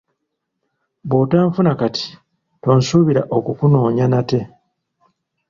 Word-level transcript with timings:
Bw’otanfuna 1.07 1.71
kati, 1.79 2.05
tonsuubira 2.63 3.21
okukunoonya 3.37 4.05
nate. 4.11 4.39